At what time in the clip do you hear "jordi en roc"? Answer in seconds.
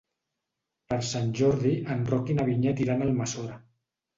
1.41-2.33